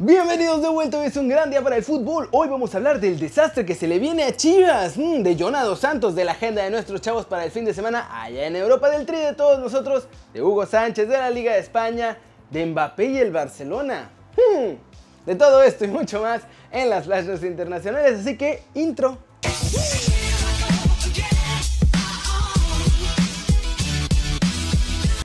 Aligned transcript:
Bienvenidos 0.00 0.60
de 0.60 0.68
vuelta, 0.68 0.98
hoy 0.98 1.06
es 1.06 1.16
un 1.16 1.28
gran 1.28 1.50
día 1.50 1.62
para 1.62 1.76
el 1.76 1.84
fútbol. 1.84 2.28
Hoy 2.32 2.48
vamos 2.48 2.74
a 2.74 2.78
hablar 2.78 2.98
del 2.98 3.16
desastre 3.16 3.64
que 3.64 3.76
se 3.76 3.86
le 3.86 4.00
viene 4.00 4.24
a 4.24 4.36
Chivas, 4.36 4.96
mm, 4.96 5.22
de 5.22 5.36
Jonado 5.38 5.76
Santos, 5.76 6.16
de 6.16 6.24
la 6.24 6.32
agenda 6.32 6.64
de 6.64 6.70
nuestros 6.70 7.00
chavos 7.00 7.26
para 7.26 7.44
el 7.44 7.52
fin 7.52 7.64
de 7.64 7.72
semana 7.72 8.08
allá 8.10 8.44
en 8.44 8.56
Europa, 8.56 8.90
del 8.90 9.06
tri 9.06 9.18
de 9.18 9.34
todos 9.34 9.60
nosotros, 9.60 10.08
de 10.32 10.42
Hugo 10.42 10.66
Sánchez, 10.66 11.08
de 11.08 11.16
la 11.16 11.30
Liga 11.30 11.52
de 11.52 11.60
España, 11.60 12.18
de 12.50 12.66
Mbappé 12.66 13.04
y 13.04 13.18
el 13.18 13.30
Barcelona. 13.30 14.10
Mm, 14.36 15.26
de 15.26 15.34
todo 15.36 15.62
esto 15.62 15.84
y 15.84 15.88
mucho 15.88 16.20
más 16.20 16.42
en 16.72 16.90
las 16.90 17.04
flashes 17.04 17.44
internacionales, 17.44 18.18
así 18.18 18.36
que 18.36 18.64
intro. 18.74 19.18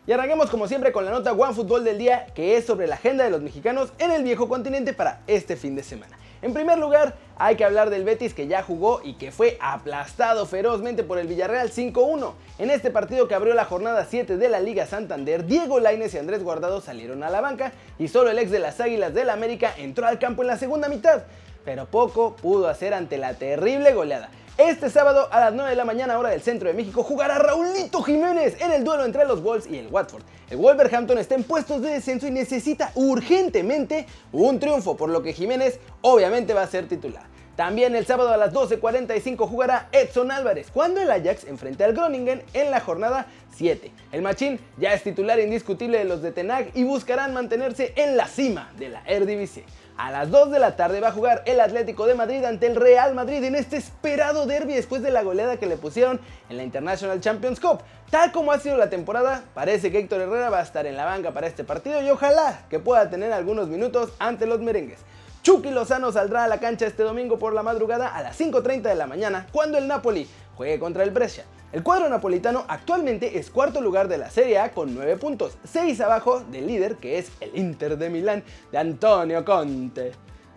Y 0.10 0.12
arranquemos 0.12 0.50
como 0.50 0.68
siempre 0.68 0.92
con 0.92 1.06
la 1.06 1.12
nota 1.12 1.34
One 1.34 1.54
Fútbol 1.54 1.84
del 1.84 2.00
día, 2.00 2.26
que 2.34 2.58
es 2.58 2.66
sobre 2.66 2.88
la 2.88 2.96
agenda 2.96 3.24
de 3.24 3.30
los 3.30 3.44
mexicanos 3.44 3.94
en 4.00 4.10
el 4.10 4.24
viejo 4.24 4.50
continente 4.50 4.92
para 4.92 5.22
este 5.28 5.56
fin 5.56 5.76
de 5.76 5.84
semana. 5.84 6.18
En 6.42 6.52
primer 6.52 6.80
lugar, 6.80 7.14
hay 7.38 7.56
que 7.56 7.64
hablar 7.64 7.92
del 7.92 8.06
Betis 8.06 8.34
que 8.34 8.48
ya 8.48 8.64
jugó 8.64 9.02
y 9.04 9.14
que 9.20 9.32
fue 9.32 9.60
aplastado 9.62 10.48
ferozmente 10.48 11.04
por 11.04 11.20
el 11.20 11.28
Villarreal 11.28 11.70
5-1. 11.70 12.34
En 12.58 12.72
este 12.72 12.90
partido 12.90 13.28
que 13.28 13.36
abrió 13.36 13.54
la 13.54 13.66
jornada 13.66 14.04
7 14.10 14.38
de 14.38 14.50
la 14.50 14.60
Liga 14.60 14.88
Santander, 14.88 15.46
Diego 15.46 15.80
Lainez 15.80 16.16
y 16.16 16.18
Andrés 16.18 16.44
Guardado 16.44 16.82
salieron 16.82 17.22
a 17.22 17.30
la 17.30 17.42
banca 17.42 17.74
y 18.00 18.08
solo 18.08 18.32
el 18.32 18.40
ex 18.40 18.50
de 18.50 18.58
las 18.58 18.80
Águilas 18.80 19.14
del 19.14 19.30
América 19.30 19.76
entró 19.78 20.08
al 20.08 20.18
campo 20.18 20.42
en 20.42 20.48
la 20.48 20.58
segunda 20.58 20.90
mitad. 20.90 21.22
Pero 21.66 21.86
poco 21.86 22.36
pudo 22.36 22.68
hacer 22.68 22.94
ante 22.94 23.18
la 23.18 23.34
terrible 23.34 23.94
goleada. 23.94 24.30
Este 24.60 24.90
sábado 24.90 25.30
a 25.32 25.40
las 25.40 25.54
9 25.54 25.70
de 25.70 25.76
la 25.78 25.86
mañana 25.86 26.20
hora 26.20 26.32
del 26.32 26.42
centro 26.42 26.68
de 26.68 26.74
México 26.74 27.02
jugará 27.02 27.38
Raulito 27.38 28.04
Jiménez 28.04 28.60
en 28.60 28.72
el 28.72 28.84
duelo 28.84 29.06
entre 29.06 29.24
los 29.24 29.42
Wolves 29.42 29.68
y 29.68 29.78
el 29.78 29.88
Watford. 29.88 30.24
El 30.50 30.58
Wolverhampton 30.58 31.18
está 31.18 31.36
en 31.36 31.46
puestos 31.46 31.82
de 31.82 31.92
descenso 31.92 32.28
y 32.28 32.32
necesita 32.32 32.92
urgentemente 32.96 34.06
un 34.34 34.60
triunfo, 34.60 34.98
por 34.98 35.10
lo 35.10 35.24
que 35.24 35.32
Jiménez 35.32 35.80
obviamente 36.02 36.54
va 36.54 36.64
a 36.64 36.68
ser 36.68 36.90
titular. 36.90 37.24
También 37.56 37.94
el 37.96 38.06
sábado 38.06 38.30
a 38.30 38.38
las 38.38 38.54
12.45 38.54 39.48
jugará 39.48 39.90
Edson 39.92 40.32
Álvarez 40.32 40.72
cuando 40.74 41.02
el 41.02 41.12
Ajax 41.12 41.44
enfrente 41.44 41.84
al 41.84 41.94
Groningen 41.94 42.42
en 42.54 42.72
la 42.72 42.80
jornada 42.80 43.28
7. 43.56 43.92
El 44.14 44.22
Machín 44.22 44.60
ya 44.78 44.94
es 44.94 45.04
titular 45.04 45.40
indiscutible 45.40 45.98
de 45.98 46.06
los 46.06 46.22
de 46.22 46.32
Tenag 46.32 46.72
y 46.74 46.86
buscarán 46.86 47.34
mantenerse 47.34 47.92
en 47.98 48.16
la 48.16 48.28
cima 48.28 48.72
de 48.78 48.90
la 48.90 49.04
Eredivisie. 49.06 49.66
A 50.00 50.12
las 50.12 50.32
2 50.32 50.52
de 50.52 50.60
la 50.60 50.78
tarde 50.78 51.02
va 51.02 51.10
a 51.10 51.12
jugar 51.12 51.44
el 51.46 51.60
Atlético 51.60 52.08
de 52.08 52.16
Madrid 52.16 52.42
ante 52.46 52.68
el 52.68 52.78
Real 52.78 53.14
Madrid 53.16 53.44
en 53.44 53.54
este 53.54 53.76
esperado 53.76 54.46
derby 54.46 54.74
después 54.74 55.02
de 55.02 55.12
la 55.12 55.24
goleada 55.24 55.58
que 55.58 55.66
le 55.66 55.76
pusieron 55.76 56.22
en 56.50 56.56
la 56.56 56.64
International 56.64 57.20
Champions 57.20 57.60
Cup. 57.60 57.82
Tal 58.10 58.32
como 58.32 58.54
ha 58.54 58.60
sido 58.60 58.78
la 58.78 58.90
temporada, 58.90 59.44
parece 59.54 59.92
que 59.92 60.00
Héctor 60.00 60.22
Herrera 60.22 60.50
va 60.50 60.60
a 60.60 60.64
estar 60.64 60.86
en 60.86 60.96
la 60.96 61.04
banca 61.04 61.32
para 61.32 61.48
este 61.48 61.66
partido 61.66 62.02
y 62.02 62.10
ojalá 62.10 62.62
que 62.70 62.80
pueda 62.80 63.10
tener 63.10 63.34
algunos 63.34 63.68
minutos 63.68 64.14
ante 64.20 64.46
los 64.46 64.62
merengues. 64.62 65.00
Chucky 65.42 65.70
Lozano 65.70 66.14
saldrá 66.14 66.46
a 66.46 66.48
la 66.48 66.62
cancha 66.62 66.86
este 66.86 67.04
domingo 67.04 67.38
por 67.38 67.52
la 67.52 67.62
madrugada 67.62 68.08
a 68.08 68.22
las 68.22 68.40
5.30 68.40 68.84
de 68.84 68.96
la 68.96 69.06
mañana 69.06 69.48
cuando 69.52 69.78
el 69.78 69.90
Napoli 69.90 70.30
juegue 70.60 70.78
contra 70.78 71.06
el 71.06 71.12
Brescia. 71.12 71.46
El 71.72 71.84
cuadro 71.84 72.10
napolitano 72.10 72.66
actualmente 72.68 73.40
es 73.40 73.50
cuarto 73.50 73.80
lugar 73.80 74.10
de 74.10 74.18
la 74.18 74.30
Serie 74.30 74.60
A 74.60 74.74
con 74.74 74.94
9 74.94 75.16
puntos, 75.16 75.58
6 75.64 76.02
abajo 76.02 76.42
del 76.42 76.68
líder 76.68 76.98
que 76.98 77.18
es 77.18 77.32
el 77.40 77.58
Inter 77.58 77.98
de 77.98 78.10
Milán 78.10 78.44
de 78.70 78.78
Antonio 78.78 79.46
Conte. 79.46 80.12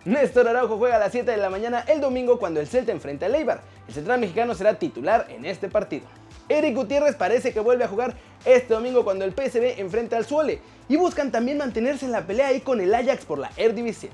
Néstor 0.05 0.48
Araujo 0.48 0.77
juega 0.77 0.97
a 0.97 0.98
las 0.98 1.12
7 1.12 1.30
de 1.30 1.36
la 1.36 1.50
mañana 1.50 1.84
el 1.86 2.00
domingo 2.00 2.41
cuando 2.41 2.58
el 2.58 2.67
Celta 2.67 2.91
enfrenta 2.91 3.27
al 3.27 3.36
Eibar. 3.36 3.61
El 3.86 3.95
central 3.95 4.19
mexicano 4.19 4.56
será 4.56 4.75
titular 4.77 5.28
en 5.28 5.45
este 5.45 5.69
partido. 5.69 6.06
Eric 6.48 6.75
Gutiérrez 6.75 7.14
parece 7.14 7.53
que 7.53 7.61
vuelve 7.61 7.84
a 7.84 7.89
jugar 7.89 8.17
este 8.45 8.75
domingo 8.75 9.05
cuando 9.05 9.25
el 9.25 9.34
PSV 9.34 9.78
enfrenta 9.78 10.17
al 10.17 10.27
Suole 10.27 10.58
y 10.89 10.97
buscan 10.97 11.30
también 11.30 11.58
mantenerse 11.58 12.06
en 12.06 12.11
la 12.11 12.27
pelea 12.27 12.48
ahí 12.48 12.61
con 12.61 12.80
el 12.80 12.92
Ajax 12.92 13.25
por 13.25 13.39
la 13.39 13.53
Eredivisie. 13.56 14.11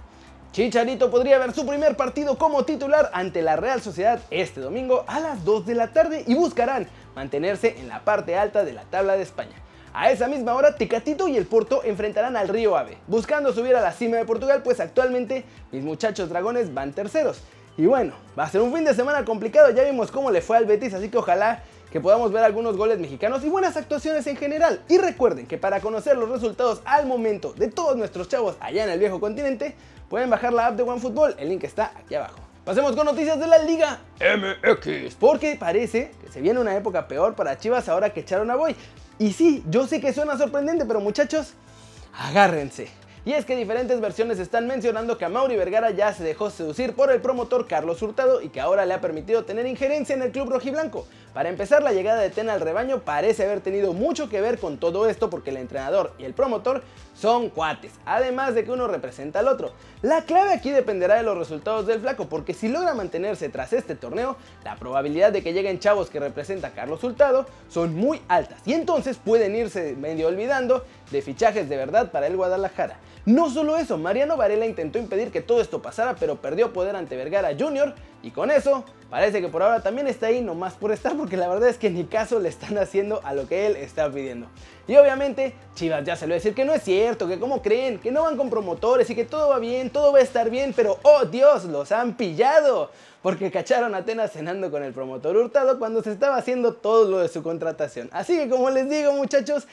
Chicharito 0.53 1.11
podría 1.11 1.39
ver 1.39 1.53
su 1.53 1.67
primer 1.67 1.95
partido 1.95 2.39
como 2.39 2.65
titular 2.65 3.11
ante 3.13 3.43
la 3.43 3.57
Real 3.57 3.83
Sociedad 3.83 4.19
este 4.31 4.61
domingo 4.61 5.05
a 5.07 5.21
las 5.21 5.45
2 5.45 5.67
de 5.67 5.75
la 5.75 5.93
tarde 5.93 6.25
y 6.27 6.35
buscarán 6.35 6.89
mantenerse 7.15 7.77
en 7.79 7.89
la 7.89 8.01
parte 8.01 8.35
alta 8.35 8.65
de 8.65 8.73
la 8.73 8.83
tabla 8.85 9.17
de 9.17 9.23
España. 9.23 9.55
A 9.93 10.11
esa 10.11 10.27
misma 10.27 10.55
hora, 10.55 10.75
Tecatito 10.75 11.29
y 11.29 11.37
el 11.37 11.47
Porto 11.47 11.83
enfrentarán 11.85 12.37
al 12.37 12.49
Río 12.49 12.77
Ave, 12.79 12.97
buscando 13.07 13.53
subir 13.53 13.77
a 13.77 13.83
la 13.83 13.93
cima 13.93 14.17
de 14.17 14.25
Portugal, 14.25 14.63
pues 14.65 14.81
actualmente 14.81 15.45
mis 15.71 15.83
muchachos 15.83 16.31
dragones 16.31 16.73
van 16.73 16.93
terceros. 16.93 17.43
Y 17.77 17.87
bueno, 17.87 18.15
va 18.37 18.45
a 18.45 18.51
ser 18.51 18.63
un 18.63 18.75
fin 18.75 18.85
de 18.85 18.95
semana 18.95 19.25
complicado, 19.25 19.71
ya 19.71 19.85
vimos 19.85 20.11
cómo 20.11 20.31
le 20.31 20.41
fue 20.41 20.57
al 20.57 20.67
Betis, 20.67 20.95
así 20.95 21.11
que 21.11 21.19
ojalá 21.19 21.63
que 21.91 22.01
podamos 22.01 22.33
ver 22.33 22.45
algunos 22.45 22.77
goles 22.77 22.99
mexicanos 22.99 23.45
y 23.45 23.49
buenas 23.49 23.77
actuaciones 23.77 24.27
en 24.27 24.37
general. 24.37 24.83
Y 24.89 24.99
recuerden 24.99 25.47
que 25.47 25.59
para 25.59 25.81
conocer 25.81 26.17
los 26.17 26.29
resultados 26.29 26.81
al 26.85 27.07
momento 27.07 27.53
de 27.53 27.69
todos 27.69 27.97
nuestros 27.97 28.29
chavos 28.29 28.57
allá 28.61 28.85
en 28.85 28.91
el 28.91 28.99
viejo 28.99 29.21
continente, 29.21 29.75
pueden 30.09 30.31
bajar 30.31 30.53
la 30.53 30.69
app 30.69 30.77
de 30.77 30.83
OneFootball, 30.83 31.37
el 31.39 31.49
link 31.49 31.65
está 31.65 31.93
aquí 31.97 32.15
abajo. 32.15 32.39
Pasemos 32.65 32.95
con 32.95 33.07
noticias 33.07 33.39
de 33.39 33.47
la 33.47 33.59
Liga 33.59 34.01
MX, 34.21 35.15
porque 35.15 35.57
parece 35.57 36.11
que 36.23 36.31
se 36.31 36.41
viene 36.41 36.61
una 36.61 36.77
época 36.77 37.09
peor 37.09 37.35
para 37.35 37.59
Chivas 37.59 37.89
ahora 37.89 38.13
que 38.13 38.21
echaron 38.21 38.51
a 38.51 38.57
Boy. 38.57 38.77
Y 39.19 39.33
sí, 39.33 39.65
yo 39.69 39.87
sé 39.87 40.01
que 40.01 40.13
suena 40.13 40.37
sorprendente, 40.37 40.85
pero 40.85 41.01
muchachos, 41.01 41.55
agárrense. 42.13 42.89
Y 43.25 43.33
es 43.33 43.45
que 43.45 43.57
diferentes 43.57 44.01
versiones 44.01 44.39
están 44.39 44.67
mencionando 44.67 45.19
que 45.19 45.25
a 45.25 45.29
Mauri 45.29 45.57
Vergara 45.57 45.91
ya 45.91 46.13
se 46.15 46.25
dejó 46.25 46.51
seducir 46.51 46.95
por 46.95 47.11
el 47.11 47.21
promotor 47.21 47.67
Carlos 47.67 48.01
Hurtado 48.01 48.41
y 48.41 48.49
que 48.49 48.61
ahora 48.61 48.87
le 48.87 48.95
ha 48.95 49.01
permitido 49.01 49.45
tener 49.45 49.67
injerencia 49.67 50.15
en 50.15 50.23
el 50.23 50.31
club 50.31 50.49
rojiblanco. 50.51 51.07
Para 51.39 51.51
empezar, 51.51 51.85
la 51.85 51.93
llegada 51.93 52.21
de 52.21 52.31
Tena 52.31 52.55
al 52.55 52.61
rebaño 52.61 53.03
parece 53.05 53.45
haber 53.45 53.61
tenido 53.61 53.93
mucho 53.93 54.29
que 54.29 54.41
ver 54.41 54.59
con 54.59 54.77
todo 54.77 55.09
esto 55.09 55.31
porque 55.31 55.51
el 55.51 55.59
entrenador 55.59 56.13
y 56.19 56.25
el 56.25 56.35
promotor 56.35 56.83
son 57.15 57.49
cuates, 57.51 57.93
además 58.05 58.57
de 58.57 58.65
que 58.65 58.73
uno 58.73 58.89
representa 58.89 59.39
al 59.39 59.47
otro. 59.47 59.71
La 60.03 60.23
clave 60.23 60.53
aquí 60.53 60.71
dependerá 60.71 61.15
de 61.15 61.23
los 61.23 61.39
resultados 61.39 61.87
del 61.87 62.01
flaco, 62.01 62.29
porque 62.29 62.55
si 62.55 62.67
logra 62.67 62.93
mantenerse 62.93 63.49
tras 63.51 63.73
este 63.73 63.95
torneo, 63.95 64.37
la 64.65 64.75
probabilidad 64.75 65.31
de 65.31 65.45
que 65.45 65.53
lleguen 65.53 65.79
chavos 65.79 66.11
que 66.11 66.19
representa 66.19 66.67
a 66.67 66.73
Carlos 66.73 67.05
Hurtado 67.05 67.47
son 67.69 67.95
muy 67.95 68.21
altas 68.27 68.59
y 68.67 68.73
entonces 68.73 69.17
pueden 69.17 69.55
irse 69.55 69.95
medio 69.95 70.27
olvidando 70.27 70.85
de 71.13 71.23
fichajes 71.23 71.69
de 71.69 71.77
verdad 71.77 72.11
para 72.11 72.27
el 72.27 72.37
Guadalajara. 72.37 72.99
No 73.27 73.49
solo 73.49 73.77
eso, 73.77 73.97
Mariano 73.97 74.37
Varela 74.37 74.67
intentó 74.67 74.99
impedir 74.99 75.31
que 75.31 75.43
todo 75.43 75.61
esto 75.61 75.83
pasara, 75.83 76.17
pero 76.17 76.37
perdió 76.41 76.73
poder 76.73 76.97
ante 76.97 77.15
Vergara 77.15 77.51
Jr. 77.57 77.95
y 78.23 78.31
con 78.31 78.51
eso 78.51 78.85
parece 79.11 79.41
que 79.41 79.49
por 79.49 79.63
ahora 79.63 79.81
también 79.83 80.07
está 80.07 80.27
ahí 80.27 80.41
nomás 80.41 80.75
por 80.75 80.93
estar, 80.93 81.17
porque 81.17 81.37
la 81.37 81.49
verdad 81.49 81.69
es 81.69 81.79
que 81.79 81.91
ni 81.91 82.05
caso 82.05 82.41
le 82.41 82.49
están 82.49 82.77
haciendo 82.79 83.21
a 83.25 83.33
lo 83.33 83.47
que 83.47 83.67
él 83.67 83.77
está 83.77 84.11
pidiendo. 84.11 84.49
Y 84.87 84.97
obviamente 84.97 85.55
Chivas 85.75 86.05
ya 86.05 86.17
se 86.17 86.27
lo 86.27 86.31
va 86.31 86.35
a 86.35 86.39
decir 86.39 86.55
que 86.55 86.65
no 86.65 86.73
es 86.73 86.83
cierto, 86.83 87.29
que 87.29 87.39
como 87.39 87.63
creen, 87.63 87.99
que 87.99 88.11
no 88.11 88.25
van 88.25 88.37
con 88.37 88.51
promotores 88.51 89.09
y 89.11 89.15
que 89.15 89.25
todo 89.25 89.51
va 89.51 89.59
bien, 89.59 89.91
todo 89.91 90.13
va 90.13 90.19
a 90.19 90.23
estar 90.23 90.51
bien, 90.51 90.73
pero 90.75 90.99
oh 91.03 91.25
Dios, 91.27 91.65
los 91.65 91.93
han 91.93 92.17
pillado. 92.17 92.91
Porque 93.23 93.51
cacharon 93.51 93.95
a 93.95 93.99
Atenas 93.99 94.33
cenando 94.33 94.71
con 94.71 94.83
el 94.83 94.93
promotor 94.93 95.37
Hurtado 95.37 95.79
cuando 95.79 96.03
se 96.03 96.13
estaba 96.13 96.37
haciendo 96.37 96.75
todo 96.75 97.11
lo 97.11 97.19
de 97.19 97.29
su 97.29 97.43
contratación. 97.43 98.09
Así 98.13 98.37
que 98.37 98.49
como 98.49 98.71
les 98.71 98.89
digo 98.89 99.13
muchachos, 99.13 99.67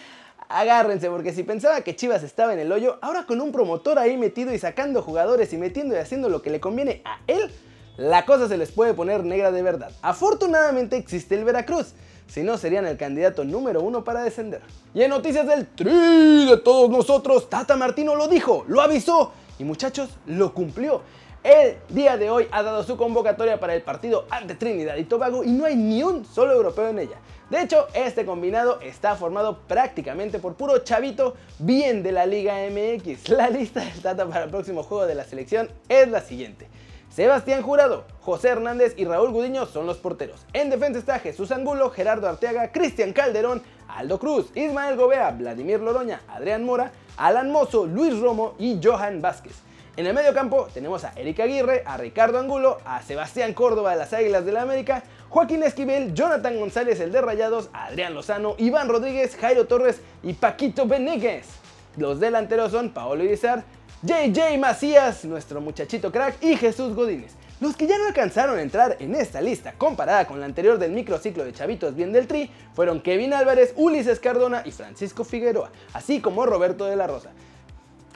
agárrense, 0.49 1.09
porque 1.09 1.33
si 1.33 1.43
pensaba 1.43 1.81
que 1.81 1.95
Chivas 1.95 2.23
estaba 2.23 2.53
en 2.53 2.59
el 2.59 2.71
hoyo, 2.71 2.97
ahora 3.01 3.25
con 3.25 3.41
un 3.41 3.51
promotor 3.51 3.99
ahí 3.99 4.17
metido 4.17 4.53
y 4.53 4.59
sacando 4.59 5.01
jugadores 5.01 5.53
y 5.53 5.57
metiendo 5.57 5.95
y 5.95 5.99
haciendo 5.99 6.29
lo 6.29 6.41
que 6.41 6.49
le 6.49 6.59
conviene 6.59 7.01
a 7.05 7.19
él, 7.27 7.51
la 7.97 8.25
cosa 8.25 8.47
se 8.47 8.57
les 8.57 8.71
puede 8.71 8.93
poner 8.93 9.23
negra 9.23 9.51
de 9.51 9.61
verdad. 9.61 9.91
Afortunadamente 10.01 10.97
existe 10.97 11.35
el 11.35 11.45
Veracruz, 11.45 11.93
si 12.27 12.43
no 12.43 12.57
serían 12.57 12.85
el 12.85 12.97
candidato 12.97 13.43
número 13.43 13.81
uno 13.81 14.03
para 14.03 14.23
descender. 14.23 14.61
Y 14.93 15.01
en 15.03 15.09
noticias 15.09 15.47
del 15.47 15.67
tri 15.67 16.45
de 16.45 16.57
todos 16.57 16.89
nosotros, 16.89 17.49
Tata 17.49 17.75
Martino 17.75 18.15
lo 18.15 18.27
dijo, 18.27 18.65
lo 18.67 18.81
avisó 18.81 19.31
y 19.59 19.63
muchachos, 19.63 20.09
lo 20.25 20.53
cumplió. 20.53 21.01
El 21.43 21.77
día 21.89 22.17
de 22.17 22.31
hoy 22.31 22.47
ha 22.51 22.63
dado 22.63 22.83
su 22.83 22.97
convocatoria 22.97 23.59
para 23.59 23.75
el 23.75 23.83
partido 23.83 24.25
ante 24.31 24.55
Trinidad 24.55 24.95
y 24.95 25.03
Tobago 25.03 25.43
y 25.43 25.51
no 25.51 25.65
hay 25.65 25.75
ni 25.75 26.01
un 26.01 26.25
solo 26.25 26.53
europeo 26.53 26.87
en 26.87 26.97
ella. 26.97 27.17
De 27.51 27.61
hecho, 27.61 27.85
este 27.93 28.25
combinado 28.25 28.81
está 28.81 29.15
formado 29.15 29.59
prácticamente 29.67 30.39
por 30.39 30.55
puro 30.55 30.79
chavito 30.79 31.35
bien 31.59 32.01
de 32.01 32.11
la 32.11 32.25
Liga 32.25 32.55
MX. 32.67 33.29
La 33.29 33.51
lista 33.51 33.81
del 33.81 34.01
Tata 34.01 34.25
para 34.25 34.45
el 34.45 34.49
próximo 34.49 34.81
juego 34.81 35.05
de 35.05 35.13
la 35.13 35.23
selección 35.23 35.69
es 35.87 36.07
la 36.07 36.21
siguiente. 36.21 36.67
Sebastián 37.15 37.61
Jurado, 37.61 38.03
José 38.19 38.49
Hernández 38.49 38.93
y 38.97 39.05
Raúl 39.05 39.31
Gudiño 39.31 39.67
son 39.67 39.87
los 39.87 39.95
porteros. 39.95 40.45
En 40.51 40.69
defensa 40.69 40.99
está 40.99 41.17
Jesús 41.17 41.49
Angulo, 41.53 41.89
Gerardo 41.89 42.27
Arteaga, 42.27 42.73
Cristian 42.73 43.13
Calderón, 43.13 43.63
Aldo 43.87 44.19
Cruz, 44.19 44.47
Ismael 44.53 44.97
Gobea, 44.97 45.31
Vladimir 45.31 45.79
Loroña, 45.79 46.23
Adrián 46.27 46.65
Mora, 46.65 46.91
Alan 47.15 47.53
Mozo, 47.53 47.85
Luis 47.85 48.19
Romo 48.19 48.55
y 48.59 48.81
Johan 48.83 49.21
Vázquez. 49.21 49.53
En 49.95 50.05
el 50.05 50.13
medio 50.13 50.33
campo 50.33 50.67
tenemos 50.73 51.05
a 51.05 51.13
Eric 51.15 51.39
Aguirre, 51.39 51.83
a 51.85 51.95
Ricardo 51.95 52.37
Angulo, 52.37 52.79
a 52.83 53.01
Sebastián 53.01 53.53
Córdoba 53.53 53.91
de 53.91 53.95
las 53.95 54.11
Águilas 54.11 54.43
del 54.43 54.55
la 54.55 54.63
América, 54.63 55.01
Joaquín 55.29 55.63
Esquivel, 55.63 56.13
Jonathan 56.13 56.59
González 56.59 56.99
el 56.99 57.13
de 57.13 57.21
Rayados, 57.21 57.69
Adrián 57.71 58.13
Lozano, 58.13 58.55
Iván 58.57 58.89
Rodríguez, 58.89 59.37
Jairo 59.37 59.67
Torres 59.67 60.01
y 60.21 60.33
Paquito 60.33 60.85
Benéguez. 60.85 61.45
Los 61.95 62.19
delanteros 62.19 62.73
son 62.73 62.89
Paolo 62.89 63.23
Irizar, 63.23 63.63
JJ 64.03 64.57
Macías, 64.59 65.25
nuestro 65.25 65.61
muchachito 65.61 66.11
crack, 66.11 66.43
y 66.43 66.57
Jesús 66.57 66.93
Godínez. 66.93 67.33
Los 67.61 67.77
que 67.77 67.87
ya 67.87 67.97
no 67.97 68.07
alcanzaron 68.07 68.59
a 68.59 68.61
entrar 68.61 68.97
en 68.99 69.15
esta 69.15 69.39
lista 69.39 69.73
comparada 69.77 70.27
con 70.27 70.39
la 70.39 70.45
anterior 70.45 70.77
del 70.77 70.91
microciclo 70.91 71.45
de 71.45 71.53
Chavitos 71.53 71.95
Bien 71.95 72.11
del 72.11 72.27
Tri 72.27 72.51
fueron 72.73 73.01
Kevin 73.01 73.33
Álvarez, 73.33 73.73
Ulises 73.77 74.19
Cardona 74.19 74.63
y 74.65 74.71
Francisco 74.71 75.23
Figueroa, 75.23 75.71
así 75.93 76.19
como 76.19 76.45
Roberto 76.45 76.85
de 76.85 76.97
la 76.97 77.07
Rosa. 77.07 77.31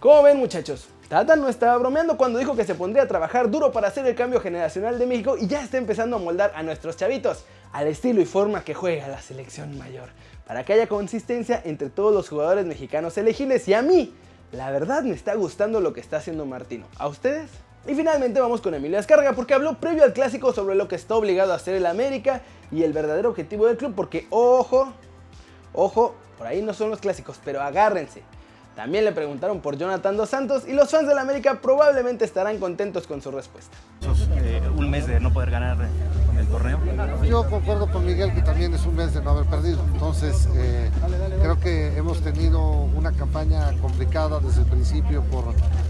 Como 0.01 0.23
ven 0.23 0.37
muchachos, 0.37 0.89
Tata 1.07 1.37
no 1.37 1.47
estaba 1.47 1.77
bromeando 1.77 2.17
cuando 2.17 2.37
dijo 2.37 2.55
que 2.55 2.65
se 2.65 2.75
pondría 2.75 3.03
a 3.03 3.07
trabajar 3.07 3.49
duro 3.49 3.71
para 3.71 3.87
hacer 3.87 4.05
el 4.05 4.15
cambio 4.15 4.41
generacional 4.41 4.99
de 4.99 5.07
México 5.07 5.37
y 5.39 5.47
ya 5.47 5.63
está 5.63 5.77
empezando 5.77 6.17
a 6.17 6.19
moldar 6.19 6.51
a 6.55 6.61
nuestros 6.61 6.97
chavitos 6.97 7.45
al 7.71 7.87
estilo 7.87 8.21
y 8.21 8.25
forma 8.25 8.63
que 8.63 8.73
juega 8.73 9.07
la 9.07 9.21
selección 9.21 9.77
mayor, 9.77 10.09
para 10.45 10.65
que 10.65 10.73
haya 10.73 10.87
consistencia 10.87 11.61
entre 11.63 11.89
todos 11.89 12.13
los 12.13 12.27
jugadores 12.27 12.65
mexicanos 12.65 13.17
elegibles 13.17 13.67
y 13.67 13.73
a 13.73 13.81
mí, 13.81 14.13
la 14.51 14.71
verdad 14.71 15.03
me 15.03 15.13
está 15.13 15.35
gustando 15.35 15.79
lo 15.79 15.93
que 15.93 15.99
está 15.99 16.17
haciendo 16.17 16.45
Martino. 16.45 16.85
¿A 16.97 17.07
ustedes? 17.07 17.49
Y 17.87 17.95
finalmente 17.95 18.41
vamos 18.41 18.61
con 18.61 18.73
Emilio 18.73 18.99
Escarga 18.99 19.33
porque 19.33 19.53
habló 19.53 19.79
previo 19.79 20.03
al 20.03 20.13
clásico 20.13 20.53
sobre 20.53 20.75
lo 20.75 20.87
que 20.87 20.95
está 20.95 21.15
obligado 21.15 21.53
a 21.53 21.55
hacer 21.55 21.75
el 21.75 21.85
América 21.85 22.41
y 22.71 22.83
el 22.83 22.93
verdadero 22.93 23.29
objetivo 23.29 23.67
del 23.67 23.77
club 23.77 23.93
porque 23.95 24.27
ojo, 24.29 24.91
ojo, 25.73 26.15
por 26.37 26.47
ahí 26.47 26.61
no 26.61 26.73
son 26.73 26.89
los 26.89 26.99
clásicos, 26.99 27.39
pero 27.43 27.61
agárrense. 27.61 28.23
También 28.75 29.05
le 29.05 29.11
preguntaron 29.11 29.59
por 29.59 29.77
Jonathan 29.77 30.15
Dos 30.15 30.29
Santos 30.29 30.63
y 30.67 30.73
los 30.73 30.89
fans 30.89 31.07
del 31.07 31.17
América 31.17 31.59
probablemente 31.61 32.25
estarán 32.25 32.59
contentos 32.59 33.07
con 33.07 33.21
su 33.21 33.31
respuesta. 33.31 33.75
Eh, 34.37 34.61
un 34.75 34.89
mes 34.89 35.05
de 35.05 35.19
no 35.19 35.33
poder 35.33 35.51
ganar 35.51 35.77
el 35.81 36.08
torneo. 36.49 36.79
Yo 37.23 37.49
concuerdo 37.49 37.87
con 37.91 38.05
Miguel 38.05 38.33
que 38.33 38.41
también 38.41 38.73
es 38.73 38.85
un 38.85 38.95
mes 38.95 39.13
de 39.13 39.21
no 39.21 39.31
haber 39.31 39.45
perdido. 39.45 39.79
Entonces, 39.93 40.49
eh, 40.55 40.89
creo 41.41 41.59
que 41.59 41.97
hemos 41.97 42.19
tenido 42.21 42.61
una 42.61 43.11
campaña 43.11 43.71
complicada 43.81 44.39
desde 44.39 44.61
el 44.61 44.67
principio 44.67 45.23
por 45.23 45.45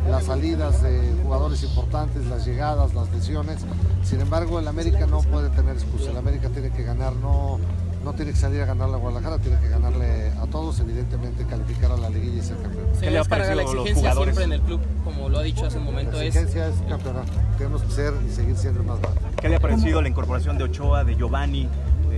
las 0.10 0.26
salidas 0.26 0.82
de 0.82 1.14
jugadores 1.24 1.64
importantes, 1.64 2.26
las 2.28 2.46
llegadas, 2.46 2.94
las 2.94 3.12
lesiones. 3.12 3.66
Sin 4.04 4.22
embargo, 4.22 4.60
el 4.60 4.68
América 4.68 5.06
no 5.06 5.22
puede 5.22 5.50
tener 5.50 5.76
excusa. 5.76 6.12
El 6.12 6.18
América 6.18 6.50
tiene 6.50 6.72
que 6.72 6.84
ganar, 6.84 7.14
no 7.16 7.60
no 8.04 8.14
tiene 8.14 8.32
que 8.32 8.38
salir 8.38 8.62
a 8.62 8.66
ganar 8.66 8.90
la 8.90 8.98
Guadalajara, 8.98 9.40
tiene 9.40 9.60
que 9.60 9.70
ganarle 9.70 10.30
a 10.42 10.46
todos, 10.48 10.80
evidentemente 10.80 11.46
calificar 11.46 11.92
a 11.92 11.98
la 11.98 12.10
liguilla 12.10 12.40
y 12.40 12.42
ser 12.42 12.58
campeón. 12.58 12.86
¿Qué 13.00 13.12
le 13.12 13.20
ha 13.20 13.24
parecido 13.24 13.56
la 13.56 13.64
exigencia 13.64 14.14
siempre 14.14 14.44
en 14.44 14.54
el 14.54 14.62
club, 14.62 14.82
como 15.04 15.30
lo 15.30 15.40
ha 15.40 15.44
dicho 15.44 15.66
hace 15.66 15.78
un 15.78 15.86
momento? 15.86 16.14
La 16.14 16.26
exigencia 16.26 16.68
es, 16.68 16.76
campeonato, 16.88 17.32
tenemos 17.58 17.84
que 17.84 17.92
ser 17.92 18.14
y 18.28 18.32
seguir 18.32 18.56
siendo 18.56 18.84
más 18.84 19.00
grande. 19.02 19.20
¿Qué 19.42 19.50
le 19.50 19.56
ha 19.56 19.60
parecido 19.60 20.02
la 20.02 20.10
incorporación 20.10 20.58
de 20.58 20.66
Ochoa, 20.66 21.04
de 21.04 21.16
Giovanni, 21.16 21.68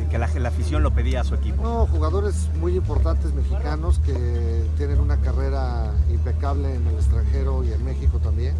que 0.09 0.17
la, 0.17 0.27
la, 0.27 0.49
afición 0.49 0.83
lo 0.83 0.91
pedía 0.91 1.21
a 1.21 1.23
su 1.23 1.35
equipo? 1.35 1.63
No, 1.63 1.87
jugadores 1.87 2.49
muy 2.59 2.75
importantes 2.75 3.33
mexicanos 3.33 3.99
que 3.99 4.63
tienen 4.77 4.99
una 4.99 5.17
carrera 5.17 5.91
impecable 6.11 6.75
en 6.75 6.85
el 6.87 6.95
extranjero 6.95 7.63
y 7.63 7.71
en 7.71 7.83
México 7.85 8.19
también. 8.19 8.55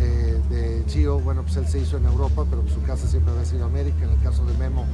Eh, 0.00 0.40
de 0.50 0.84
Gio, 0.88 1.20
bueno, 1.20 1.42
pues 1.42 1.56
él 1.56 1.66
se 1.68 1.78
hizo 1.78 1.96
en 1.96 2.06
Europa, 2.06 2.44
pero 2.48 2.64
su 2.68 2.82
casa 2.82 3.06
siempre 3.06 3.32
había 3.32 3.44
sido 3.44 3.64
América. 3.64 4.04
En 4.04 4.10
el 4.10 4.20
caso 4.20 4.44
de 4.44 4.56
Memo, 4.58 4.86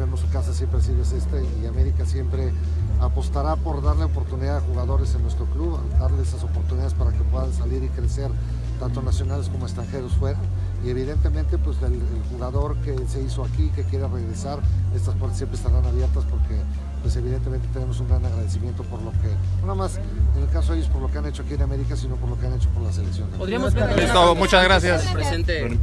vemos 0.00 0.20
su 0.20 0.28
casa 0.30 0.54
siempre 0.54 0.78
ha 0.78 0.82
sido 0.82 1.02
este 1.02 1.44
y 1.62 1.66
América 1.66 2.06
siempre 2.06 2.52
apostará 3.00 3.56
por 3.56 3.82
darle 3.82 4.04
oportunidad 4.04 4.56
a 4.56 4.60
jugadores 4.60 5.14
en 5.14 5.22
nuestro 5.22 5.44
club, 5.44 5.78
darle 5.98 6.22
esas 6.22 6.42
oportunidades 6.42 6.94
para 6.94 7.12
que 7.12 7.22
puedan 7.24 7.52
salir 7.52 7.84
y 7.84 7.88
crecer 7.88 8.30
tanto 8.78 9.02
nacionales 9.02 9.50
como 9.50 9.66
extranjeros 9.66 10.12
fuera. 10.14 10.38
Y 10.82 10.88
evidentemente 10.88 11.58
pues 11.58 11.76
el, 11.82 12.00
jugador 12.30 12.76
que 12.78 12.96
se 13.08 13.22
hizo 13.22 13.44
aquí, 13.44 13.68
que 13.76 13.84
quiera 13.84 14.08
regresar, 14.08 14.60
estas 14.94 15.14
puertas 15.16 15.36
siempre 15.36 15.58
estarán 15.58 15.84
abiertas 15.84 16.24
porque 16.24 16.58
pues 17.02 17.16
evidentemente 17.16 17.68
tenemos 17.72 18.00
un 18.00 18.08
gran 18.08 18.24
agradecimiento 18.24 18.82
por 18.84 19.00
lo 19.02 19.10
que, 19.12 19.66
no 19.66 19.74
más 19.74 19.98
en 20.36 20.42
el 20.42 20.48
caso 20.50 20.72
de 20.72 20.78
ellos 20.78 20.90
por 20.90 21.02
lo 21.02 21.10
que 21.10 21.18
han 21.18 21.26
hecho 21.26 21.42
aquí 21.42 21.54
en 21.54 21.62
América, 21.62 21.96
sino 21.96 22.16
por 22.16 22.28
lo 22.28 22.38
que 22.38 22.46
han 22.46 22.54
hecho 22.54 22.68
por 22.70 22.82
la 22.82 22.92
selección. 22.92 23.28
Podríamos 23.30 23.74
ver 23.74 23.96
Listo, 23.96 24.34
muchas 24.34 24.64
gracias. 24.64 25.04
Presente. 25.06 25.78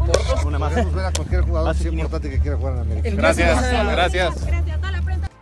Una 0.45 0.59
más. 0.59 0.71
Podemos 0.71 0.93
ver 0.93 1.05
a 1.05 1.11
cualquier 1.11 1.41
jugador 1.41 1.75
es 1.75 1.85
importante 1.85 2.29
que 2.29 2.39
quiera 2.39 2.57
jugar 2.57 2.73
en 2.73 2.79
América. 2.81 3.09
Gracias, 3.15 3.71
gracias. 3.91 4.35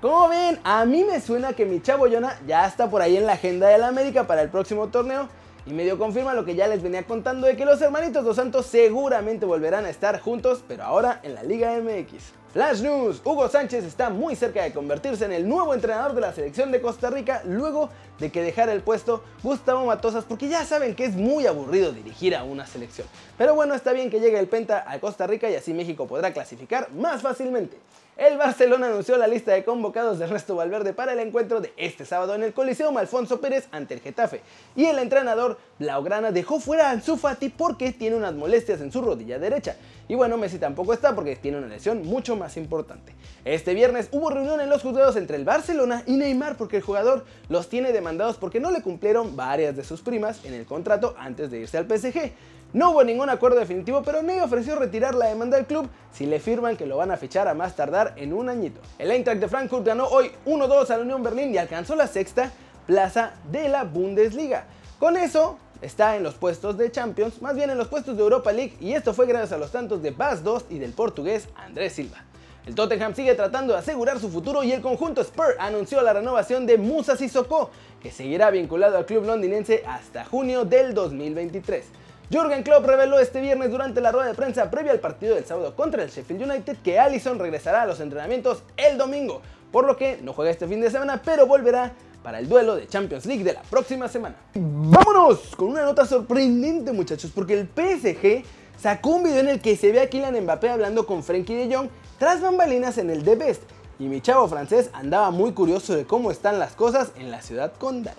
Como 0.02 0.30
ven, 0.30 0.60
a 0.64 0.86
mí 0.86 1.04
me 1.04 1.20
suena 1.20 1.54
que 1.54 1.66
mi 1.66 1.82
chavo 1.82 2.08
Yona 2.08 2.38
ya 2.48 2.68
está 2.68 2.90
por 2.90 3.02
ahí 3.02 3.18
en 3.18 3.26
la 3.26 3.34
agenda 3.34 3.68
de 3.68 3.78
la 3.78 3.88
América 3.88 4.28
para 4.28 4.42
el 4.42 4.50
próximo 4.50 4.88
torneo 4.88 5.28
y 5.66 5.74
medio 5.74 5.98
confirma 5.98 6.34
lo 6.34 6.46
que 6.46 6.56
ya 6.56 6.68
les 6.68 6.84
venía 6.84 7.04
contando 7.04 7.48
de 7.48 7.58
que 7.58 7.66
los 7.66 7.82
hermanitos 7.82 8.24
Dos 8.24 8.36
Santos 8.36 8.68
seguramente 8.68 9.46
volverán 9.46 9.86
a 9.86 9.90
estar 9.90 10.20
juntos, 10.20 10.64
pero 10.68 10.84
ahora 10.84 11.20
en 11.24 11.34
la 11.34 11.44
Liga 11.44 11.72
MX. 11.80 12.34
Flash 12.54 12.82
News, 12.82 13.22
Hugo 13.26 13.50
Sánchez 13.50 13.84
está 13.84 14.10
muy 14.10 14.36
cerca 14.36 14.64
de 14.64 14.72
convertirse 14.72 15.26
en 15.26 15.34
el 15.34 15.50
nuevo 15.50 15.74
entrenador 15.74 16.14
de 16.14 16.22
la 16.22 16.32
selección 16.32 16.72
de 16.72 16.80
Costa 16.80 17.10
Rica 17.10 17.42
luego 17.44 17.90
de 18.18 18.32
que 18.32 18.42
dejara 18.42 18.72
el 18.72 18.82
puesto 18.82 19.24
Gustavo 19.44 19.86
Matosas 19.86 20.24
porque 20.24 20.48
ya 20.48 20.64
saben 20.64 20.96
que 20.96 21.04
es 21.04 21.16
muy 21.16 21.48
aburrido 21.48 21.92
dirigir 21.92 22.34
a 22.34 22.46
una 22.46 22.66
selección. 22.66 23.08
Pero 23.38 23.56
bueno, 23.56 23.74
está 23.74 23.92
bien 23.92 24.10
que 24.10 24.22
llegue 24.22 24.40
el 24.40 24.48
Penta 24.48 24.86
a 24.88 25.00
Costa 25.00 25.28
Rica 25.28 25.50
y 25.50 25.56
así 25.56 25.74
México 25.74 26.08
podrá 26.08 26.32
clasificar 26.32 26.90
más 26.94 27.22
fácilmente. 27.22 27.78
El 28.18 28.38
Barcelona 28.38 28.88
anunció 28.88 29.18
la 29.18 29.28
lista 29.28 29.52
de 29.52 29.66
convocados 29.66 30.20
de 30.20 30.28
Resto 30.28 30.56
Valverde 30.56 30.94
para 30.94 31.12
el 31.12 31.20
encuentro 31.20 31.60
de 31.60 31.74
este 31.76 32.06
sábado 32.06 32.34
en 32.34 32.44
el 32.44 32.54
Coliseum 32.54 32.96
Alfonso 32.96 33.42
Pérez 33.42 33.68
ante 33.72 33.94
el 33.94 34.00
Getafe. 34.00 34.40
Y 34.74 34.86
el 34.86 35.00
entrenador 35.00 35.58
Blaugrana 35.80 36.32
dejó 36.32 36.62
fuera 36.62 36.88
a 36.88 36.92
Ansu 36.92 37.18
Fati 37.18 37.50
porque 37.50 37.92
tiene 37.92 38.16
unas 38.16 38.34
molestias 38.34 38.80
en 38.80 38.90
su 38.90 39.02
rodilla 39.02 39.38
derecha. 39.38 39.76
Y 40.08 40.16
bueno, 40.16 40.38
Messi 40.38 40.60
tampoco 40.60 40.94
está 40.94 41.16
porque 41.16 41.36
tiene 41.36 41.58
una 41.58 41.68
lesión 41.68 42.04
mucho 42.06 42.36
más 42.36 42.58
importante. 42.58 43.14
Este 43.44 43.74
viernes 43.74 44.10
hubo 44.12 44.30
reunión 44.30 44.62
en 44.62 44.70
los 44.70 44.84
juzgados 44.84 45.16
entre 45.16 45.38
el 45.38 45.46
Barcelona 45.46 46.04
y 46.06 46.16
Neymar 46.16 46.58
porque 46.58 46.78
el 46.78 46.84
jugador 46.84 47.26
los 47.50 47.70
tiene 47.70 47.92
demandados 47.92 48.38
porque 48.38 48.60
no 48.60 48.70
le 48.70 48.82
cumplieron 48.82 49.36
varias 49.36 49.76
de 49.76 49.84
sus 49.84 50.02
primas 50.02 50.46
en 50.46 50.54
el 50.54 50.66
contrato 50.66 51.16
antes 51.18 51.50
de 51.50 51.62
irse 51.62 51.78
al 51.78 51.88
PSG. 51.88 52.32
No 52.74 52.92
hubo 52.92 53.04
ningún 53.04 53.30
acuerdo 53.30 53.58
definitivo, 53.58 54.04
pero 54.04 54.22
Ney 54.22 54.42
ofreció 54.42 54.76
retirar 54.76 55.16
la 55.16 55.28
demanda 55.28 55.56
del 55.56 55.66
club 55.66 55.88
si 56.12 56.26
le 56.26 56.40
firman 56.40 56.76
que 56.76 56.86
lo 56.86 56.98
van 56.98 57.10
a 57.10 57.18
fichar 57.18 57.48
a 57.48 57.54
más 57.54 57.76
tardar 57.76 58.14
en 58.18 58.34
un 58.34 58.50
añito. 58.50 58.82
El 59.00 59.12
Eintracht 59.12 59.40
de 59.40 59.48
Frankfurt 59.48 59.86
ganó 59.86 60.06
hoy 60.08 60.30
1-2 60.46 60.90
a 60.90 60.98
la 60.98 61.04
Unión 61.04 61.24
Berlín 61.24 61.54
y 61.54 61.58
alcanzó 61.58 61.96
la 61.96 62.08
sexta 62.08 62.52
plaza 62.86 63.34
de 63.50 63.70
la 63.70 63.86
Bundesliga. 63.86 64.66
Con 65.00 65.16
eso 65.16 65.58
está 65.86 66.16
en 66.16 66.24
los 66.24 66.34
puestos 66.34 66.78
de 66.78 66.92
Champions, 66.92 67.42
más 67.42 67.56
bien 67.56 67.70
en 67.70 67.78
los 67.78 67.88
puestos 67.88 68.18
de 68.18 68.24
Europa 68.24 68.52
League, 68.52 68.74
y 68.82 68.94
esto 68.94 69.14
fue 69.14 69.28
gracias 69.28 69.52
a 69.52 69.58
los 69.58 69.72
tantos 69.72 70.02
de 70.02 70.12
Bas 70.12 70.44
2 70.44 70.66
y 70.72 70.80
del 70.80 70.94
portugués 70.94 71.48
Andrés 71.56 71.94
Silva. 71.94 72.24
El 72.66 72.74
Tottenham 72.74 73.14
sigue 73.14 73.36
tratando 73.36 73.74
de 73.74 73.80
asegurar 73.80 74.20
su 74.20 74.30
futuro 74.30 74.64
y 74.64 74.72
el 74.72 74.82
conjunto 74.82 75.24
Spur 75.24 75.56
anunció 75.60 76.02
la 76.02 76.14
renovación 76.14 76.66
de 76.66 76.80
Musa 76.80 77.16
Sissoko, 77.16 77.70
que 78.02 78.12
seguirá 78.12 78.50
vinculado 78.50 78.98
al 78.98 79.06
club 79.06 79.26
londinense 79.26 79.84
hasta 79.86 80.26
junio 80.26 80.66
del 80.66 80.96
2023. 80.96 81.86
Jürgen 82.32 82.64
Klopp 82.64 82.86
reveló 82.88 83.20
este 83.20 83.40
viernes 83.40 83.70
durante 83.70 84.02
la 84.02 84.12
rueda 84.12 84.30
de 84.30 84.34
prensa 84.34 84.72
previa 84.72 84.92
al 84.92 85.00
partido 85.00 85.36
del 85.36 85.46
sábado 85.46 85.76
contra 85.76 86.02
el 86.02 86.10
Sheffield 86.10 86.42
United 86.42 86.78
que 86.84 86.98
Allison 86.98 87.38
regresará 87.38 87.84
a 87.84 87.86
los 87.86 88.00
entrenamientos 88.00 88.64
el 88.78 88.98
domingo, 88.98 89.44
por 89.72 89.86
lo 89.86 89.96
que 89.96 90.18
no 90.24 90.34
juega 90.34 90.50
este 90.50 90.68
fin 90.68 90.82
de 90.82 90.90
semana, 90.90 91.22
pero 91.24 91.46
volverá 91.46 91.94
para 92.26 92.40
el 92.40 92.50
duelo 92.50 92.76
de 92.76 92.88
Champions 92.88 93.28
League 93.28 93.44
de 93.44 93.54
la 93.54 93.62
próxima 93.62 94.08
semana. 94.08 94.36
Vámonos 94.56 95.56
con 95.56 95.68
una 95.68 95.84
nota 95.84 96.08
sorprendente 96.08 96.92
muchachos, 96.92 97.32
porque 97.34 97.54
el 97.54 97.68
PSG 97.68 98.44
sacó 98.82 99.12
un 99.12 99.26
video 99.26 99.42
en 99.42 99.50
el 99.50 99.62
que 99.62 99.78
se 99.78 99.92
ve 99.92 100.02
a 100.02 100.10
Kylian 100.10 100.42
Mbappé 100.42 100.70
hablando 100.70 101.06
con 101.06 101.22
Frenkie 101.22 101.54
de 101.54 101.76
Jong 101.76 101.88
tras 102.18 102.42
bambalinas 102.42 102.98
en 102.98 103.12
el 103.12 103.24
The 103.24 103.36
Best, 103.36 103.62
y 104.00 104.08
mi 104.08 104.22
chavo 104.22 104.48
francés 104.48 104.90
andaba 104.94 105.30
muy 105.30 105.52
curioso 105.52 105.96
de 105.96 106.06
cómo 106.06 106.32
están 106.32 106.58
las 106.58 106.74
cosas 106.74 107.12
en 107.16 107.30
la 107.30 107.44
ciudad 107.44 107.74
condada. 107.78 108.18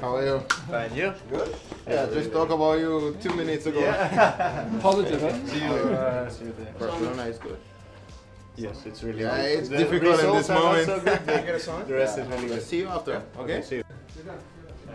How 0.00 0.16
are 0.16 0.26
you? 0.28 0.40
Fine, 0.68 0.94
you? 0.94 1.12
Good. 1.28 1.48
Yeah, 1.88 2.06
just 2.14 2.30
talk 2.32 2.50
about 2.50 2.78
you 2.78 3.16
two 3.20 3.34
minutes 3.34 3.66
ago. 3.66 3.80
Yeah. 3.80 4.64
Positive, 4.80 5.20
huh? 5.22 5.32
See 5.46 5.58
you. 5.58 5.72
Uh, 5.72 6.30
see 6.30 6.44
you 6.44 6.54
there. 6.56 6.72
Barcelona 6.78 7.24
is 7.24 7.38
good. 7.38 7.58
Yes, 8.60 8.84
it's 8.84 9.02
really 9.02 9.22
Yeah, 9.22 9.36
good. 9.36 9.58
it's 9.58 9.68
The 9.70 9.78
difficult 9.78 10.20
in 10.22 10.32
this 10.36 10.48
moment. 10.48 10.86
so 10.86 11.00
good, 11.00 11.20
but 11.26 11.86
the 11.88 11.94
rest 11.94 12.18
is 12.20 12.26
really 12.28 12.48
good. 12.48 12.62
See 12.62 12.78
you 12.78 12.88
after. 12.88 13.22
Okay. 13.38 13.62
See 13.62 13.76
you. 13.76 13.84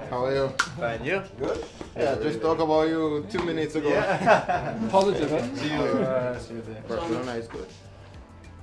How 0.09 0.25
are 0.25 0.35
you? 0.35 0.49
Fine, 0.77 1.03
you? 1.03 1.21
Good. 1.39 1.57
Yeah, 1.97 2.15
just 2.21 2.41
talk 2.41 2.59
about 2.59 2.87
you 2.87 3.25
two 3.31 3.43
minutes 3.43 3.73
ago. 3.75 3.89
Yeah. 3.89 4.77
Positive, 4.91 5.29
huh? 5.31 5.41
See 5.55 5.69
you. 5.73 5.81
Uh, 5.81 6.37
see 6.39 6.53
you 6.55 6.61
there. 6.61 6.83
Barcelona 6.87 7.31
is 7.41 7.47
good. 7.47 7.65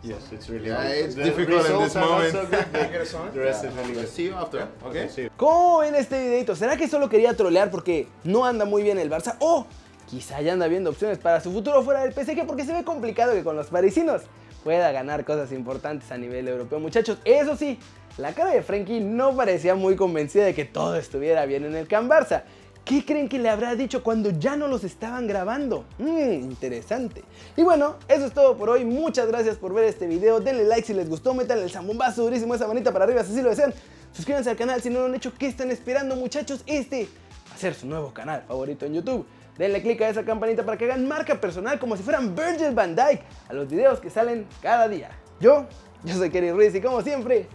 Yes, 0.05 0.23
it's 0.33 0.49
really 0.49 0.69
Yeah, 0.69 0.83
good. 0.87 1.05
it's 1.05 1.15
The 1.17 1.25
difficult 1.25 1.67
in 1.67 1.79
this 1.83 1.95
moment. 1.97 2.33
so 2.33 2.47
good, 2.47 3.33
the 3.35 3.41
rest 3.41 3.65
is 3.67 3.73
really 3.75 3.95
good. 3.95 4.09
See 4.09 4.25
you 4.27 4.35
after. 4.35 4.69
Okay. 4.87 5.09
See 5.09 5.23
you. 5.25 5.31
¿Cómo 5.37 5.79
ven 5.81 5.95
este 5.97 6.21
videito? 6.21 6.55
¿Será 6.55 6.77
que 6.77 6.87
solo 6.87 7.09
quería 7.09 7.35
trolear 7.37 7.71
porque 7.73 8.07
no 8.25 8.45
anda 8.45 8.65
muy 8.65 8.83
bien 8.85 8.99
el 8.99 9.11
Barça? 9.11 9.35
O 9.41 9.67
quizá 10.09 10.41
ya 10.43 10.53
anda 10.53 10.69
viendo 10.69 10.91
opciones 10.91 11.19
para 11.19 11.41
su 11.41 11.51
futuro 11.51 11.83
fuera 11.83 12.03
del 12.05 12.13
PSG 12.13 12.47
porque 12.47 12.65
se 12.65 12.73
ve 12.73 12.85
complicado 12.85 13.33
que 13.33 13.43
con 13.43 13.57
los 13.57 13.67
parisinos 13.69 14.23
pueda 14.63 14.93
ganar 14.93 15.25
cosas 15.25 15.53
importantes 15.53 16.11
a 16.11 16.19
nivel 16.19 16.49
europeo. 16.49 16.81
Muchachos, 16.81 17.19
eso 17.25 17.57
sí, 17.57 17.79
la 18.19 18.33
cara 18.35 18.51
de 18.51 18.63
Frenkie 18.63 19.01
no 19.01 19.37
parecía 19.37 19.75
muy 19.75 19.97
convencida 19.97 20.45
de 20.45 20.55
que 20.55 20.65
todo 20.65 20.97
estuviera 20.97 21.47
bien 21.47 21.65
en 21.65 21.77
el 21.77 21.89
Can 21.89 22.09
Barça. 22.09 22.43
¿Qué 22.85 23.05
creen 23.05 23.29
que 23.29 23.39
le 23.39 23.49
habrá 23.49 23.77
dicho 23.77 24.03
cuando 24.03 24.31
ya 24.31 24.57
no 24.57 24.67
los 24.67 24.83
estaban 24.83 25.29
grabando? 25.29 25.85
Mmm, 25.99 26.33
interesante. 26.33 27.23
Y 27.57 27.63
bueno, 27.63 27.97
eso 28.09 28.27
es 28.27 28.33
todo 28.33 28.57
por 28.57 28.71
hoy. 28.71 28.85
Muchas 28.85 29.29
gracias 29.29 29.57
por 29.57 29.73
ver 29.73 29.85
este 29.85 30.09
video. 30.09 30.41
Denle 30.41 30.65
like 30.65 30.87
si 30.87 30.93
les 30.93 31.09
gustó, 31.09 31.33
métanle 31.33 31.63
el 31.63 31.71
zambombazo 31.71 32.25
durísimo 32.25 32.57
esa 32.57 32.67
manita 32.67 32.93
para 32.93 33.05
arriba 33.05 33.23
si 33.23 33.33
así 33.33 33.43
lo 33.43 33.51
desean. 33.51 33.73
Suscríbanse 34.13 34.51
al 34.51 34.57
canal 34.57 34.83
si 34.83 34.91
no 34.91 34.99
lo 34.99 35.07
han 35.07 35.15
hecho. 35.15 35.33
¿Qué 35.39 35.47
están 35.47 35.71
esperando, 35.71 36.17
muchachos? 36.17 36.65
Este 36.67 37.09
va 37.49 37.55
a 37.55 37.59
ser 37.59 37.75
su 37.75 37.87
nuevo 37.87 38.13
canal 38.13 38.43
favorito 38.49 38.85
en 38.85 38.95
YouTube. 38.95 39.27
Denle 39.59 39.83
click 39.83 40.01
a 40.01 40.09
esa 40.09 40.25
campanita 40.25 40.65
para 40.65 40.77
que 40.79 40.85
hagan 40.85 41.07
marca 41.07 41.41
personal 41.41 41.79
como 41.79 41.97
si 41.97 42.03
fueran 42.03 42.35
Virgil 42.35 42.75
van 42.75 42.97
Dyke 42.97 43.23
a 43.49 43.53
los 43.53 43.69
videos 43.69 44.01
que 44.01 44.11
salen 44.11 44.47
cada 44.61 44.89
día. 44.89 45.11
Yo, 45.41 45.67
yo 46.05 46.15
soy 46.15 46.31
Kerry 46.31 46.53
Ruiz 46.53 46.75
y 46.75 46.81
como 46.81 47.03
siempre, 47.03 47.47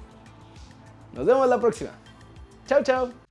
nos 1.14 1.26
vemos 1.26 1.48
la 1.48 1.60
próxima. 1.60 1.92
Chao, 2.68 2.84
chao. 2.84 3.27